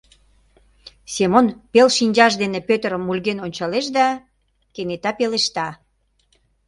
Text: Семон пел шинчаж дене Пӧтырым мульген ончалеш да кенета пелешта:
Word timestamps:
Семон 1.13 1.45
пел 1.71 1.87
шинчаж 1.97 2.31
дене 2.41 2.59
Пӧтырым 2.67 3.01
мульген 3.05 3.39
ончалеш 3.45 3.85
да 3.97 4.07
кенета 4.73 5.11
пелешта: 5.17 5.67